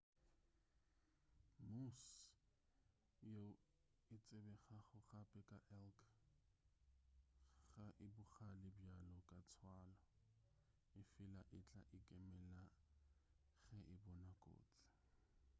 moose 1.71 2.13
yeo 3.31 3.49
e 4.15 4.15
tsebegago 4.23 4.99
gape 5.09 5.57
ka 5.67 5.75
elk 5.87 5.99
ga 7.75 7.85
e 8.05 8.07
bogale 8.15 8.67
bjalo 8.75 9.19
ka 9.29 9.37
tswalo 9.49 9.95
efela 11.01 11.41
e 11.57 11.59
tla 11.67 11.81
ikemela 11.97 12.65
ge 13.69 13.79
e 13.93 13.95
bona 14.03 14.31
kotsi 14.43 14.79